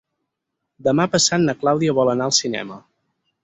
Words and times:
Demà 0.87 1.05
passat 1.17 1.45
na 1.45 1.57
Clàudia 1.61 1.97
vol 2.01 2.13
anar 2.17 2.29
al 2.33 2.37
cinema. 2.41 2.83